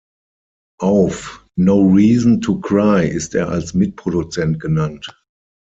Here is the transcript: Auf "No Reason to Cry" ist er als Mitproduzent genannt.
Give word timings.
Auf 0.79 1.45
"No 1.55 1.83
Reason 1.91 2.41
to 2.41 2.59
Cry" 2.59 3.05
ist 3.07 3.35
er 3.35 3.49
als 3.49 3.75
Mitproduzent 3.75 4.59
genannt. 4.59 5.15